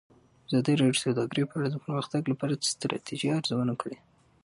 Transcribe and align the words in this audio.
ازادي 0.47 0.73
راډیو 0.81 0.97
د 0.99 1.01
سوداګري 1.05 1.43
په 1.47 1.53
اړه 1.59 1.67
د 1.71 1.75
پرمختګ 1.83 2.21
لپاره 2.31 2.53
د 2.55 2.63
ستراتیژۍ 2.73 3.29
ارزونه 3.37 3.73
کړې. 3.81 3.97